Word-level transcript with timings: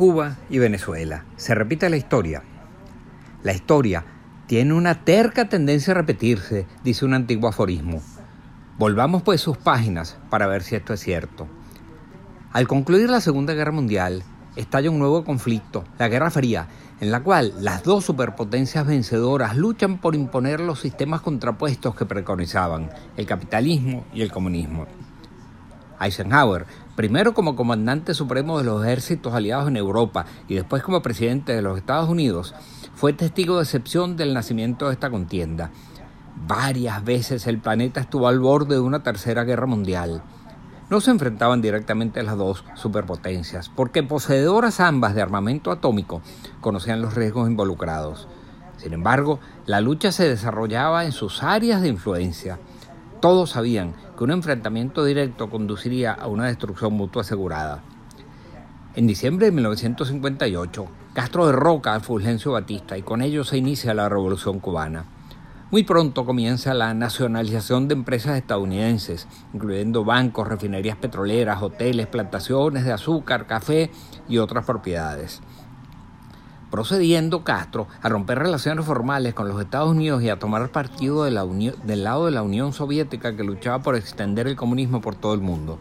Cuba 0.00 0.38
y 0.48 0.58
Venezuela. 0.58 1.26
Se 1.36 1.54
repite 1.54 1.90
la 1.90 1.98
historia. 1.98 2.42
La 3.42 3.52
historia 3.52 4.02
tiene 4.46 4.72
una 4.72 5.04
terca 5.04 5.50
tendencia 5.50 5.90
a 5.90 5.96
repetirse, 5.96 6.66
dice 6.82 7.04
un 7.04 7.12
antiguo 7.12 7.50
aforismo. 7.50 8.00
Volvamos 8.78 9.22
pues 9.22 9.42
sus 9.42 9.58
páginas 9.58 10.16
para 10.30 10.46
ver 10.46 10.62
si 10.62 10.74
esto 10.74 10.94
es 10.94 11.00
cierto. 11.00 11.48
Al 12.50 12.66
concluir 12.66 13.10
la 13.10 13.20
Segunda 13.20 13.52
Guerra 13.52 13.72
Mundial, 13.72 14.22
estalla 14.56 14.90
un 14.90 14.98
nuevo 14.98 15.22
conflicto, 15.22 15.84
la 15.98 16.08
Guerra 16.08 16.30
Fría, 16.30 16.66
en 17.02 17.10
la 17.10 17.22
cual 17.22 17.52
las 17.60 17.82
dos 17.82 18.02
superpotencias 18.02 18.86
vencedoras 18.86 19.54
luchan 19.54 19.98
por 19.98 20.14
imponer 20.14 20.60
los 20.60 20.80
sistemas 20.80 21.20
contrapuestos 21.20 21.94
que 21.94 22.06
preconizaban, 22.06 22.88
el 23.18 23.26
capitalismo 23.26 24.06
y 24.14 24.22
el 24.22 24.32
comunismo. 24.32 24.86
Eisenhower, 26.00 26.64
primero 27.00 27.32
como 27.32 27.56
comandante 27.56 28.12
supremo 28.12 28.58
de 28.58 28.64
los 28.64 28.84
ejércitos 28.84 29.32
aliados 29.32 29.68
en 29.68 29.78
Europa 29.78 30.26
y 30.48 30.56
después 30.56 30.82
como 30.82 31.00
presidente 31.00 31.54
de 31.54 31.62
los 31.62 31.78
Estados 31.78 32.10
Unidos, 32.10 32.54
fue 32.94 33.14
testigo 33.14 33.56
de 33.56 33.62
excepción 33.62 34.18
del 34.18 34.34
nacimiento 34.34 34.86
de 34.86 34.92
esta 34.92 35.08
contienda. 35.08 35.70
Varias 36.46 37.02
veces 37.02 37.46
el 37.46 37.58
planeta 37.58 38.00
estuvo 38.00 38.28
al 38.28 38.38
borde 38.38 38.74
de 38.74 38.82
una 38.82 39.02
tercera 39.02 39.44
guerra 39.44 39.64
mundial. 39.64 40.22
No 40.90 41.00
se 41.00 41.10
enfrentaban 41.10 41.62
directamente 41.62 42.22
las 42.22 42.36
dos 42.36 42.66
superpotencias, 42.74 43.70
porque 43.70 44.02
poseedoras 44.02 44.78
ambas 44.78 45.14
de 45.14 45.22
armamento 45.22 45.70
atómico 45.70 46.20
conocían 46.60 47.00
los 47.00 47.14
riesgos 47.14 47.48
involucrados. 47.48 48.28
Sin 48.76 48.92
embargo, 48.92 49.40
la 49.64 49.80
lucha 49.80 50.12
se 50.12 50.28
desarrollaba 50.28 51.06
en 51.06 51.12
sus 51.12 51.42
áreas 51.42 51.80
de 51.80 51.88
influencia. 51.88 52.58
Todos 53.20 53.50
sabían 53.50 53.92
que 54.16 54.24
un 54.24 54.30
enfrentamiento 54.30 55.04
directo 55.04 55.50
conduciría 55.50 56.12
a 56.12 56.26
una 56.26 56.46
destrucción 56.46 56.94
mutua 56.94 57.20
asegurada. 57.20 57.82
En 58.94 59.06
diciembre 59.06 59.44
de 59.44 59.52
1958, 59.52 60.86
Castro 61.12 61.46
derroca 61.46 61.94
a 61.94 62.00
Fulgencio 62.00 62.52
Batista 62.52 62.96
y 62.96 63.02
con 63.02 63.20
ello 63.20 63.44
se 63.44 63.58
inicia 63.58 63.92
la 63.92 64.08
Revolución 64.08 64.58
cubana. 64.58 65.04
Muy 65.70 65.84
pronto 65.84 66.24
comienza 66.24 66.72
la 66.72 66.94
nacionalización 66.94 67.88
de 67.88 67.94
empresas 67.94 68.38
estadounidenses, 68.38 69.28
incluyendo 69.52 70.02
bancos, 70.02 70.48
refinerías 70.48 70.96
petroleras, 70.96 71.62
hoteles, 71.62 72.06
plantaciones 72.06 72.86
de 72.86 72.92
azúcar, 72.92 73.46
café 73.46 73.90
y 74.30 74.38
otras 74.38 74.64
propiedades 74.64 75.42
procediendo 76.70 77.44
Castro 77.44 77.88
a 78.00 78.08
romper 78.08 78.38
relaciones 78.38 78.84
formales 78.84 79.34
con 79.34 79.48
los 79.48 79.60
Estados 79.60 79.90
Unidos 79.90 80.22
y 80.22 80.28
a 80.28 80.38
tomar 80.38 80.70
partido 80.70 81.24
del 81.24 81.34
lado 82.04 82.26
de 82.26 82.30
la 82.30 82.42
Unión 82.42 82.72
Soviética 82.72 83.36
que 83.36 83.44
luchaba 83.44 83.82
por 83.82 83.96
extender 83.96 84.46
el 84.46 84.56
comunismo 84.56 85.00
por 85.00 85.14
todo 85.14 85.34
el 85.34 85.40
mundo. 85.40 85.78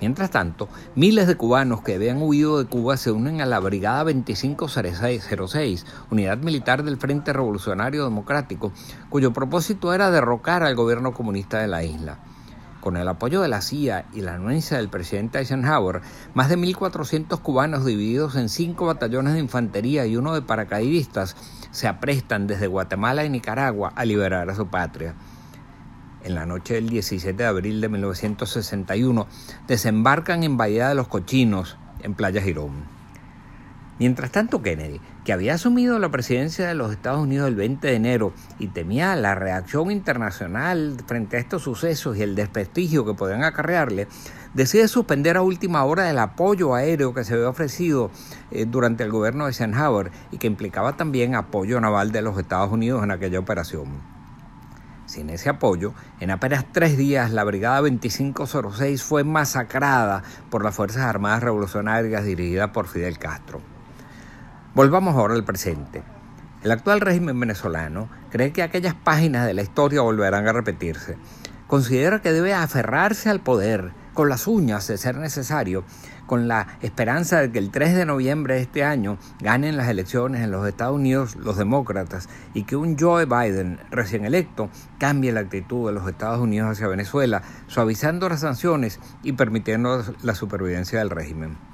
Mientras 0.00 0.30
tanto, 0.30 0.68
miles 0.96 1.26
de 1.26 1.36
cubanos 1.36 1.80
que 1.80 1.94
habían 1.94 2.20
huido 2.20 2.58
de 2.58 2.66
Cuba 2.66 2.96
se 2.96 3.10
unen 3.10 3.40
a 3.40 3.46
la 3.46 3.60
Brigada 3.60 4.04
2506, 4.04 5.86
unidad 6.10 6.38
militar 6.38 6.82
del 6.82 6.98
Frente 6.98 7.32
Revolucionario 7.32 8.04
Democrático, 8.04 8.72
cuyo 9.08 9.32
propósito 9.32 9.94
era 9.94 10.10
derrocar 10.10 10.62
al 10.62 10.74
gobierno 10.74 11.14
comunista 11.14 11.58
de 11.58 11.68
la 11.68 11.84
isla. 11.84 12.18
Con 12.84 12.98
el 12.98 13.08
apoyo 13.08 13.40
de 13.40 13.48
la 13.48 13.62
CIA 13.62 14.04
y 14.12 14.20
la 14.20 14.34
anuencia 14.34 14.76
del 14.76 14.90
presidente 14.90 15.38
Eisenhower, 15.38 16.02
más 16.34 16.50
de 16.50 16.58
1.400 16.58 17.40
cubanos 17.40 17.86
divididos 17.86 18.36
en 18.36 18.50
cinco 18.50 18.84
batallones 18.84 19.32
de 19.32 19.40
infantería 19.40 20.04
y 20.04 20.18
uno 20.18 20.34
de 20.34 20.42
paracaidistas 20.42 21.34
se 21.70 21.88
aprestan 21.88 22.46
desde 22.46 22.66
Guatemala 22.66 23.24
y 23.24 23.30
Nicaragua 23.30 23.94
a 23.96 24.04
liberar 24.04 24.50
a 24.50 24.54
su 24.54 24.66
patria. 24.66 25.14
En 26.24 26.34
la 26.34 26.44
noche 26.44 26.74
del 26.74 26.90
17 26.90 27.34
de 27.34 27.48
abril 27.48 27.80
de 27.80 27.88
1961 27.88 29.28
desembarcan 29.66 30.42
en 30.42 30.58
Bahía 30.58 30.90
de 30.90 30.94
los 30.94 31.08
Cochinos, 31.08 31.78
en 32.02 32.12
Playa 32.12 32.42
Girón. 32.42 32.84
Mientras 33.98 34.32
tanto, 34.32 34.60
Kennedy, 34.60 35.00
que 35.24 35.32
había 35.32 35.54
asumido 35.54 36.00
la 36.00 36.10
presidencia 36.10 36.66
de 36.66 36.74
los 36.74 36.90
Estados 36.90 37.20
Unidos 37.20 37.46
el 37.46 37.54
20 37.54 37.86
de 37.86 37.94
enero 37.94 38.32
y 38.58 38.68
temía 38.68 39.14
la 39.14 39.36
reacción 39.36 39.92
internacional 39.92 40.96
frente 41.06 41.36
a 41.36 41.40
estos 41.40 41.62
sucesos 41.62 42.16
y 42.16 42.22
el 42.22 42.34
desprestigio 42.34 43.04
que 43.04 43.14
podían 43.14 43.44
acarrearle, 43.44 44.08
decide 44.52 44.88
suspender 44.88 45.36
a 45.36 45.42
última 45.42 45.84
hora 45.84 46.10
el 46.10 46.18
apoyo 46.18 46.74
aéreo 46.74 47.14
que 47.14 47.22
se 47.22 47.34
había 47.34 47.48
ofrecido 47.48 48.10
eh, 48.50 48.66
durante 48.66 49.04
el 49.04 49.12
gobierno 49.12 49.44
de 49.44 49.50
Eisenhower 49.50 50.10
y 50.32 50.38
que 50.38 50.48
implicaba 50.48 50.96
también 50.96 51.36
apoyo 51.36 51.80
naval 51.80 52.10
de 52.10 52.22
los 52.22 52.36
Estados 52.36 52.72
Unidos 52.72 53.04
en 53.04 53.12
aquella 53.12 53.38
operación. 53.38 54.02
Sin 55.06 55.30
ese 55.30 55.50
apoyo, 55.50 55.94
en 56.18 56.32
apenas 56.32 56.64
tres 56.72 56.96
días 56.96 57.30
la 57.30 57.44
Brigada 57.44 57.82
2506 57.82 59.04
fue 59.04 59.22
masacrada 59.22 60.24
por 60.50 60.64
las 60.64 60.74
Fuerzas 60.74 61.02
Armadas 61.02 61.44
Revolucionarias 61.44 62.24
dirigidas 62.24 62.70
por 62.70 62.88
Fidel 62.88 63.18
Castro. 63.18 63.73
Volvamos 64.74 65.14
ahora 65.14 65.34
al 65.34 65.44
presente. 65.44 66.02
El 66.64 66.72
actual 66.72 67.00
régimen 67.00 67.38
venezolano 67.38 68.08
cree 68.30 68.52
que 68.52 68.64
aquellas 68.64 68.94
páginas 68.94 69.46
de 69.46 69.54
la 69.54 69.62
historia 69.62 70.00
volverán 70.00 70.48
a 70.48 70.52
repetirse. 70.52 71.16
Considera 71.68 72.20
que 72.20 72.32
debe 72.32 72.54
aferrarse 72.54 73.30
al 73.30 73.38
poder 73.38 73.92
con 74.14 74.28
las 74.28 74.48
uñas 74.48 74.88
de 74.88 74.98
ser 74.98 75.16
necesario, 75.16 75.84
con 76.26 76.48
la 76.48 76.66
esperanza 76.82 77.40
de 77.40 77.52
que 77.52 77.60
el 77.60 77.70
3 77.70 77.94
de 77.94 78.04
noviembre 78.04 78.54
de 78.54 78.62
este 78.62 78.82
año 78.82 79.16
ganen 79.38 79.76
las 79.76 79.86
elecciones 79.86 80.42
en 80.42 80.50
los 80.50 80.66
Estados 80.66 80.96
Unidos 80.96 81.36
los 81.36 81.56
demócratas 81.56 82.28
y 82.52 82.64
que 82.64 82.74
un 82.74 82.98
Joe 82.98 83.26
Biden 83.26 83.78
recién 83.92 84.24
electo 84.24 84.70
cambie 84.98 85.30
la 85.30 85.40
actitud 85.40 85.86
de 85.86 85.92
los 85.92 86.08
Estados 86.08 86.40
Unidos 86.40 86.72
hacia 86.72 86.88
Venezuela, 86.88 87.42
suavizando 87.68 88.28
las 88.28 88.40
sanciones 88.40 88.98
y 89.22 89.34
permitiendo 89.34 90.02
la 90.24 90.34
supervivencia 90.34 90.98
del 90.98 91.10
régimen 91.10 91.73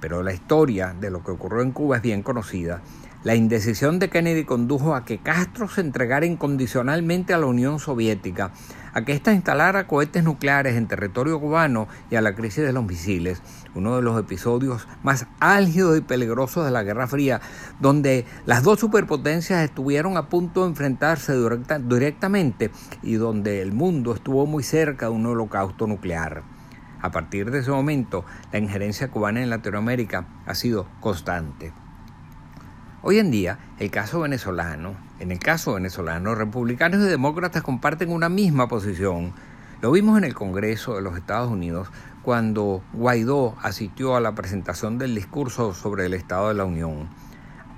pero 0.00 0.22
la 0.22 0.32
historia 0.32 0.94
de 0.98 1.10
lo 1.10 1.22
que 1.22 1.30
ocurrió 1.30 1.62
en 1.62 1.72
Cuba 1.72 1.96
es 1.96 2.02
bien 2.02 2.22
conocida. 2.22 2.82
La 3.22 3.34
indecisión 3.34 3.98
de 3.98 4.08
Kennedy 4.08 4.44
condujo 4.44 4.94
a 4.94 5.04
que 5.04 5.18
Castro 5.18 5.68
se 5.68 5.82
entregara 5.82 6.24
incondicionalmente 6.24 7.34
a 7.34 7.38
la 7.38 7.44
Unión 7.44 7.78
Soviética, 7.78 8.52
a 8.94 9.04
que 9.04 9.12
ésta 9.12 9.34
instalara 9.34 9.86
cohetes 9.86 10.24
nucleares 10.24 10.74
en 10.74 10.88
territorio 10.88 11.38
cubano 11.38 11.86
y 12.10 12.16
a 12.16 12.22
la 12.22 12.34
crisis 12.34 12.64
de 12.64 12.72
los 12.72 12.86
misiles, 12.86 13.42
uno 13.74 13.96
de 13.96 14.00
los 14.00 14.18
episodios 14.18 14.88
más 15.02 15.26
álgidos 15.38 15.98
y 15.98 16.00
peligrosos 16.00 16.64
de 16.64 16.70
la 16.70 16.82
Guerra 16.82 17.06
Fría, 17.08 17.42
donde 17.78 18.24
las 18.46 18.62
dos 18.62 18.80
superpotencias 18.80 19.64
estuvieron 19.64 20.16
a 20.16 20.30
punto 20.30 20.62
de 20.62 20.70
enfrentarse 20.70 21.34
directamente 21.82 22.70
y 23.02 23.16
donde 23.16 23.60
el 23.60 23.72
mundo 23.72 24.14
estuvo 24.14 24.46
muy 24.46 24.62
cerca 24.62 25.06
de 25.06 25.12
un 25.12 25.26
holocausto 25.26 25.86
nuclear. 25.86 26.59
A 27.02 27.10
partir 27.10 27.50
de 27.50 27.60
ese 27.60 27.70
momento, 27.70 28.24
la 28.52 28.58
injerencia 28.58 29.10
cubana 29.10 29.42
en 29.42 29.50
Latinoamérica 29.50 30.26
ha 30.46 30.54
sido 30.54 30.86
constante. 31.00 31.72
Hoy 33.02 33.18
en 33.18 33.30
día, 33.30 33.58
el 33.78 33.90
caso 33.90 34.20
venezolano, 34.20 34.94
en 35.18 35.32
el 35.32 35.38
caso 35.38 35.74
venezolano, 35.74 36.34
republicanos 36.34 37.00
y 37.00 37.08
demócratas 37.08 37.62
comparten 37.62 38.12
una 38.12 38.28
misma 38.28 38.68
posición. 38.68 39.32
Lo 39.80 39.90
vimos 39.92 40.18
en 40.18 40.24
el 40.24 40.34
Congreso 40.34 40.94
de 40.94 41.00
los 41.00 41.16
Estados 41.16 41.50
Unidos 41.50 41.90
cuando 42.22 42.82
Guaidó 42.92 43.56
asistió 43.62 44.16
a 44.16 44.20
la 44.20 44.34
presentación 44.34 44.98
del 44.98 45.14
discurso 45.14 45.72
sobre 45.72 46.04
el 46.04 46.12
Estado 46.12 46.48
de 46.48 46.54
la 46.54 46.66
Unión. 46.66 47.08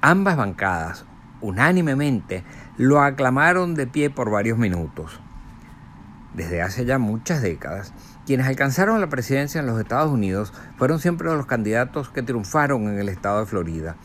Ambas 0.00 0.36
bancadas, 0.36 1.04
unánimemente, 1.40 2.42
lo 2.76 3.00
aclamaron 3.00 3.76
de 3.76 3.86
pie 3.86 4.10
por 4.10 4.30
varios 4.30 4.58
minutos. 4.58 5.20
Desde 6.34 6.62
hace 6.62 6.84
ya 6.84 6.98
muchas 6.98 7.42
décadas, 7.42 7.92
quienes 8.26 8.46
alcanzaron 8.46 9.00
la 9.00 9.08
presidencia 9.08 9.60
en 9.60 9.66
los 9.66 9.80
Estados 9.80 10.10
Unidos 10.10 10.52
fueron 10.76 11.00
siempre 11.00 11.28
los 11.34 11.46
candidatos 11.46 12.08
que 12.08 12.22
triunfaron 12.22 12.88
en 12.88 12.98
el 12.98 13.08
estado 13.08 13.40
de 13.40 13.46
Florida. 13.46 13.96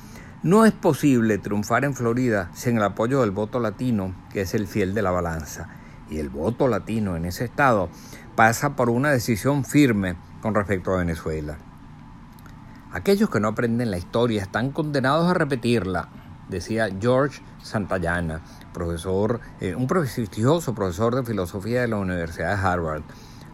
No 0.44 0.66
es 0.66 0.72
posible 0.72 1.38
triunfar 1.38 1.86
en 1.86 1.94
Florida 1.94 2.50
sin 2.54 2.78
el 2.78 2.84
apoyo 2.84 3.22
del 3.22 3.32
voto 3.32 3.60
latino, 3.60 4.16
que 4.32 4.42
es 4.42 4.54
el 4.54 4.68
fiel 4.68 4.94
de 4.94 5.02
la 5.02 5.12
balanza. 5.12 5.70
Y 6.10 6.20
el 6.20 6.30
voto 6.30 6.68
latino 6.68 7.16
en 7.16 7.26
ese 7.26 7.46
estado 7.46 7.90
pasa 8.36 8.76
por 8.76 8.90
una 8.90 9.12
decisión 9.12 9.66
firme 9.66 10.16
con 10.42 10.56
respecto 10.56 10.94
a 10.94 10.98
Venezuela. 10.98 11.58
Aquellos 12.92 13.30
que 13.30 13.40
no 13.40 13.50
aprenden 13.50 13.92
la 13.92 13.98
historia 13.98 14.42
están 14.42 14.72
condenados 14.72 15.30
a 15.30 15.34
repetirla, 15.34 16.10
decía 16.50 16.90
George 17.00 17.42
Santayana, 17.62 18.42
profesor, 18.74 19.42
eh, 19.60 19.76
un 19.76 19.88
prestigioso 19.88 20.74
profesor 20.74 21.16
de 21.16 21.24
filosofía 21.24 21.82
de 21.82 21.90
la 21.90 21.98
Universidad 21.98 22.56
de 22.56 22.68
Harvard 22.68 23.04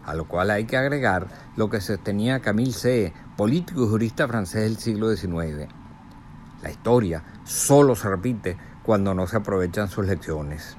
a 0.06 0.14
lo 0.14 0.26
cual 0.26 0.50
hay 0.50 0.64
que 0.64 0.76
agregar 0.76 1.28
lo 1.56 1.70
que 1.70 1.80
sostenía 1.80 2.40
Camille 2.40 2.72
C., 2.72 3.12
político 3.36 3.84
y 3.84 3.88
jurista 3.88 4.28
francés 4.28 4.62
del 4.62 4.78
siglo 4.78 5.14
XIX. 5.14 5.68
La 6.62 6.70
historia 6.70 7.22
solo 7.44 7.96
se 7.96 8.08
repite 8.08 8.56
cuando 8.82 9.14
no 9.14 9.26
se 9.26 9.36
aprovechan 9.36 9.88
sus 9.88 10.06
lecciones. 10.06 10.76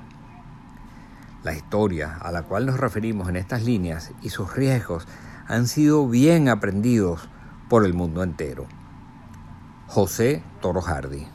La 1.44 1.54
historia 1.54 2.18
a 2.22 2.32
la 2.32 2.44
cual 2.44 2.66
nos 2.66 2.80
referimos 2.80 3.30
en 3.30 3.36
estas 3.36 3.64
líneas 3.64 4.12
y 4.22 4.30
sus 4.30 4.56
riesgos 4.56 5.08
han 5.48 5.68
sido 5.68 6.08
bien 6.08 6.50
aprendidos 6.50 7.30
por 7.70 7.86
el 7.86 7.94
mundo 7.94 8.24
entero. 8.24 8.68
José 9.88 10.44
Toro 10.62 10.82
Hardy. 10.82 11.28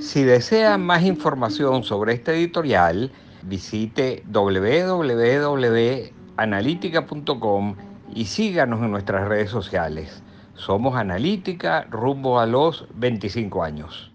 Si 0.00 0.22
desea 0.24 0.76
más 0.76 1.02
información 1.04 1.84
sobre 1.84 2.14
este 2.14 2.34
editorial, 2.34 3.12
visite 3.42 4.24
www 4.26 6.23
analítica.com 6.36 7.76
y 8.14 8.24
síganos 8.26 8.80
en 8.80 8.90
nuestras 8.90 9.28
redes 9.28 9.50
sociales. 9.50 10.22
Somos 10.54 10.96
Analítica 10.96 11.86
rumbo 11.90 12.38
a 12.38 12.46
los 12.46 12.86
25 12.94 13.62
años. 13.62 14.10